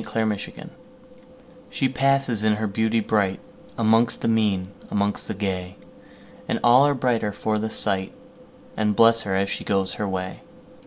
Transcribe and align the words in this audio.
1840 0.00 0.52
The 0.52 0.60
Secret 0.62 0.72
SHE 1.68 1.88
passes 1.90 2.42
in 2.42 2.54
her 2.54 2.66
beauty 2.66 3.02
brightAmongst 3.02 4.20
the 4.20 4.28
mean, 4.28 4.70
amongst 4.90 5.28
the 5.28 5.34
gay, 5.34 5.76
And 6.48 6.58
all 6.64 6.86
are 6.86 6.94
brighter 6.94 7.32
for 7.32 7.58
the 7.58 7.68
sight, 7.68 8.14
And 8.78 8.96
bless 8.96 9.20
her 9.28 9.36
as 9.36 9.50
she 9.50 9.62
goes 9.62 9.96
her 10.00 10.08
way. 10.08 10.40